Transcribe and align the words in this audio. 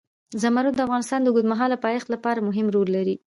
زمرد 0.41 0.73
د 0.75 0.79
افغانستان 0.87 1.19
د 1.21 1.27
اوږدمهاله 1.29 1.77
پایښت 1.85 2.07
لپاره 2.13 2.45
مهم 2.47 2.67
رول 2.75 2.89
لري. 2.97 3.15